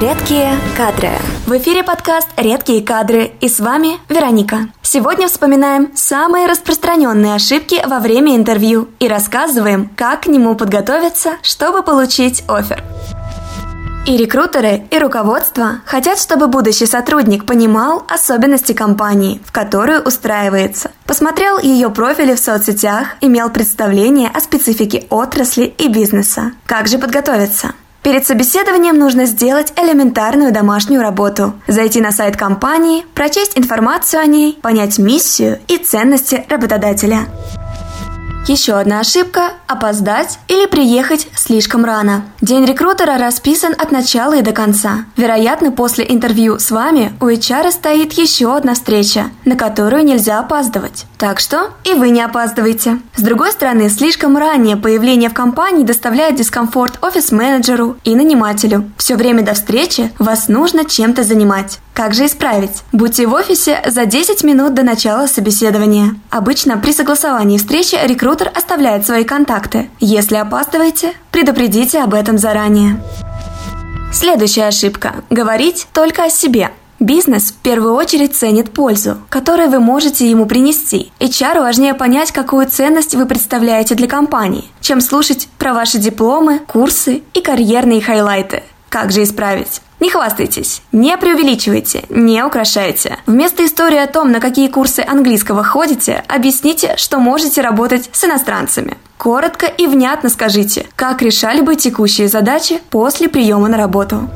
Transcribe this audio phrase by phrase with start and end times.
[0.00, 1.10] Редкие кадры.
[1.46, 4.70] В эфире подкаст «Редкие кадры» и с вами Вероника.
[4.80, 11.82] Сегодня вспоминаем самые распространенные ошибки во время интервью и рассказываем, как к нему подготовиться, чтобы
[11.82, 12.82] получить офер.
[14.06, 21.58] И рекрутеры, и руководство хотят, чтобы будущий сотрудник понимал особенности компании, в которую устраивается, посмотрел
[21.58, 26.52] ее профили в соцсетях, имел представление о специфике отрасли и бизнеса.
[26.64, 27.74] Как же подготовиться?
[28.02, 31.52] Перед собеседованием нужно сделать элементарную домашнюю работу.
[31.66, 37.26] Зайти на сайт компании, прочесть информацию о ней, понять миссию и ценности работодателя.
[38.48, 42.24] Еще одна ошибка– опоздать или приехать слишком рано.
[42.40, 45.04] День рекрутера расписан от начала и до конца.
[45.16, 51.04] Вероятно, после интервью с вами у HR стоит еще одна встреча, на которую нельзя опаздывать.
[51.18, 52.98] Так что и вы не опаздывайте.
[53.14, 58.90] С другой стороны, слишком раннее появление в компании доставляет дискомфорт офис-менеджеру и нанимателю.
[58.96, 61.78] Все время до встречи вас нужно чем-то занимать.
[61.94, 62.82] Как же исправить?
[62.92, 66.14] Будьте в офисе за 10 минут до начала собеседования.
[66.30, 69.90] Обычно при согласовании встречи рекрутер оставляет свои контакты.
[69.98, 73.02] Если опаздываете, предупредите об этом заранее.
[74.12, 76.70] Следующая ошибка– говорить только о себе.
[77.00, 81.12] Бизнес в первую очередь ценит пользу, которую вы можете ему принести.
[81.18, 87.22] HR важнее понять, какую ценность вы представляете для компании, чем слушать про ваши дипломы, курсы
[87.32, 88.64] и карьерные хайлайты.
[88.90, 89.80] Как же исправить?
[90.00, 93.18] Не хвастайтесь, не преувеличивайте, не украшайте.
[93.26, 98.96] Вместо истории о том, на какие курсы английского ходите, объясните, что можете работать с иностранцами.
[99.18, 104.30] Коротко и внятно скажите, как решали бы текущие задачи после приема на работу.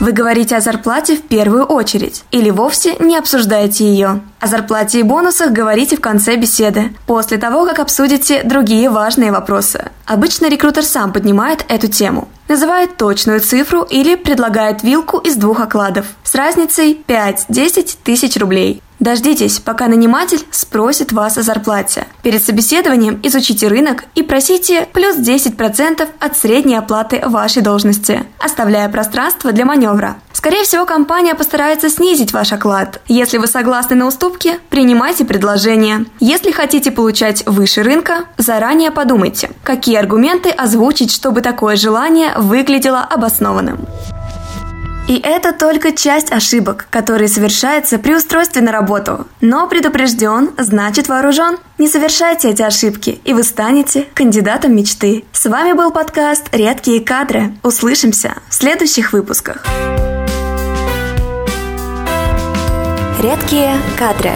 [0.00, 4.22] Вы говорите о зарплате в первую очередь или вовсе не обсуждаете ее.
[4.40, 9.90] О зарплате и бонусах говорите в конце беседы, после того, как обсудите другие важные вопросы.
[10.10, 16.04] Обычно рекрутер сам поднимает эту тему, называет точную цифру или предлагает вилку из двух окладов
[16.24, 18.82] с разницей 5-10 тысяч рублей.
[19.00, 22.06] Дождитесь, пока наниматель спросит вас о зарплате.
[22.22, 29.52] Перед собеседованием изучите рынок и просите плюс 10% от средней оплаты вашей должности, оставляя пространство
[29.52, 30.16] для маневра.
[30.34, 33.00] Скорее всего, компания постарается снизить ваш оклад.
[33.08, 36.04] Если вы согласны на уступки, принимайте предложение.
[36.18, 43.86] Если хотите получать выше рынка, заранее подумайте, какие аргументы озвучить, чтобы такое желание выглядело обоснованным.
[45.10, 49.26] И это только часть ошибок, которые совершаются при устройстве на работу.
[49.40, 51.56] Но предупрежден, значит вооружен.
[51.78, 55.24] Не совершайте эти ошибки, и вы станете кандидатом мечты.
[55.32, 57.54] С вами был подкаст «Редкие кадры».
[57.64, 59.66] Услышимся в следующих выпусках.
[63.20, 64.34] Редкие кадры.